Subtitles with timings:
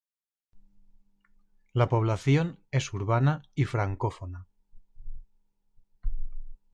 [1.73, 4.47] La población es urbana y francófona.